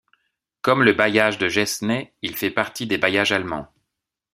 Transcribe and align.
Comme 0.63 0.81
le 0.81 0.93
bailliage 0.93 1.37
de 1.37 1.47
Gessenay, 1.47 2.11
il 2.23 2.35
fait 2.35 2.49
partie 2.49 2.87
des 2.87 2.97
bailliages 2.97 3.33
allemands. 3.33 3.71